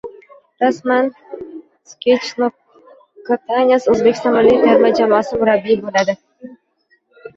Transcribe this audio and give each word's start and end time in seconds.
Rasman: 0.61 1.09
Srechko 1.91 2.49
Katanes 3.27 3.87
O‘zbekiston 3.95 4.35
milliy 4.39 4.59
terma 4.67 4.93
jamoasi 5.01 5.41
murabbiyi 5.43 5.79
bo‘ladi 5.87 6.17